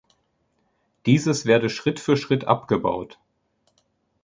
Dieses 1.05 1.45
werde 1.45 1.69
Schritt 1.69 1.99
für 1.99 2.17
Schritt 2.17 2.45
abgebaut. 2.45 3.19